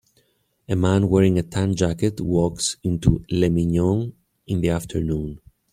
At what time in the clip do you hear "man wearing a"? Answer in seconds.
0.75-1.43